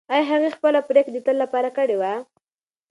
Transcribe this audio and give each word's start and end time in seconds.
ایا 0.13 0.25
هغې 0.31 0.49
خپله 0.55 0.79
پرېکړه 0.89 1.13
د 1.15 1.19
تل 1.25 1.35
لپاره 1.43 1.69
کړې 1.77 1.95
وه؟ 2.01 2.13